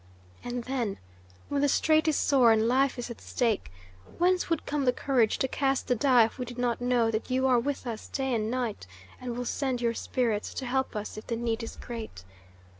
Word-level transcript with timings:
And 0.43 0.63
then, 0.63 0.97
when 1.47 1.61
the 1.61 1.69
strait 1.69 2.07
is 2.07 2.15
sore 2.15 2.51
and 2.51 2.67
life 2.67 2.97
is 2.97 3.11
at 3.11 3.21
stake, 3.21 3.71
whence 4.17 4.49
would 4.49 4.65
come 4.65 4.85
the 4.85 4.91
courage 4.91 5.37
to 5.37 5.47
cast 5.47 5.87
the 5.87 5.93
die 5.93 6.23
if 6.25 6.39
we 6.39 6.45
did 6.45 6.57
not 6.57 6.81
know 6.81 7.11
that 7.11 7.29
you 7.29 7.45
are 7.45 7.59
with 7.59 7.85
us 7.85 8.07
day 8.07 8.33
and 8.33 8.49
night, 8.49 8.87
and 9.21 9.37
will 9.37 9.45
send 9.45 9.79
your 9.79 9.93
spirits 9.93 10.55
to 10.55 10.65
help 10.65 10.95
us 10.95 11.17
if 11.17 11.27
the 11.27 11.35
need 11.35 11.61
is 11.61 11.75
great? 11.75 12.23